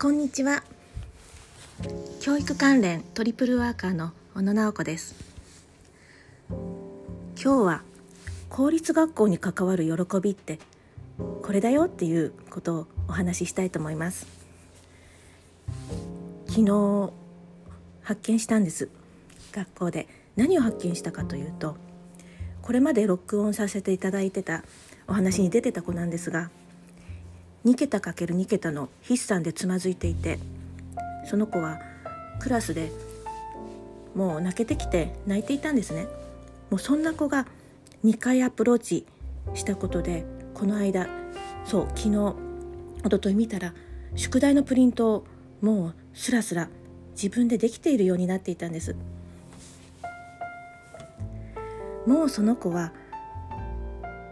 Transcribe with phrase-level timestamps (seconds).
[0.00, 0.62] こんにちは。
[2.20, 5.16] 教育関連トリプルワーカーの小野直子です。
[6.48, 6.56] 今
[7.36, 7.82] 日は
[8.48, 10.60] 公立学校に関わる喜びって
[11.42, 14.28] これだよっていうことをお話ししたいと思います。
[16.46, 17.12] 昨日
[18.02, 18.88] 発見したんです。
[19.50, 20.06] 学校で。
[20.36, 21.76] 何を発見したかというと
[22.62, 24.62] これまで録音させていただいてた
[25.08, 26.50] お話に出てた子なんですが
[27.64, 30.38] 2桁かける2桁の筆算でつまずいていて
[31.28, 31.80] その子は
[32.40, 32.90] クラスで
[34.14, 36.06] もう泣けてきて泣いていたんですね。
[36.70, 37.46] もうそんな子が
[38.04, 39.06] 2回アプローチ
[39.54, 41.08] したことでこの間
[41.64, 42.34] そう昨日
[42.98, 43.74] 一昨日見たら
[44.14, 45.24] 宿題のプリントを
[45.60, 46.68] もうスラスラ
[47.12, 48.94] 自分でできているようになっていたんです。
[52.06, 52.92] もうその子は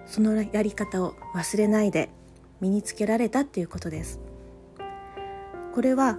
[0.06, 2.08] そのやり方を忘れないで
[2.60, 4.20] 身につけられたっていうことです。
[5.74, 6.18] これは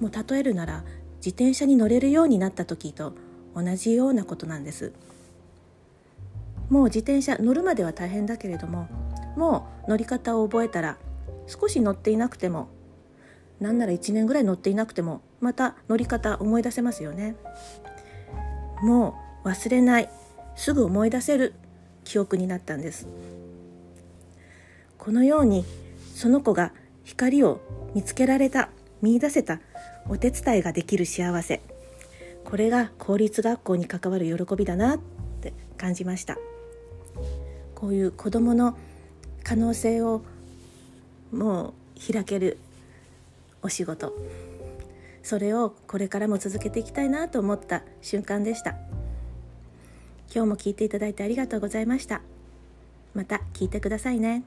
[0.00, 0.84] もう例えるなら
[1.16, 3.12] 自転車に乗れるようになった時と
[3.54, 4.92] 同じようなことなんです。
[6.70, 8.88] もう自転車乗るまでは大変だけれども
[9.36, 10.96] もう乗り方を覚えたら
[11.46, 12.68] 少し乗っていなくても
[13.60, 17.36] なんなら1年ぐらい乗っていなくてもまた乗り方思い出せますよね。
[18.82, 20.10] もう忘れない
[20.54, 21.54] すぐ思い出せる
[22.04, 23.06] 記憶になったんです。
[25.06, 25.64] このように
[26.16, 26.72] その子が
[27.04, 27.60] 光を
[27.94, 29.60] 見つけられた見出せた
[30.08, 31.62] お手伝いができる幸せ。
[32.42, 35.00] これが公立学校に関わる喜びだなっ
[35.40, 36.36] て感じました。
[37.76, 38.76] こういう子どもの
[39.44, 40.22] 可能性を
[41.30, 41.74] も
[42.08, 42.58] う開ける
[43.62, 44.12] お仕事。
[45.22, 48.72] それをこれからも続けていきたいなと思った瞬間でした。
[50.34, 52.22] 今日も聞いていただいてありがとうございました。
[53.14, 54.42] また聞いてくださいね。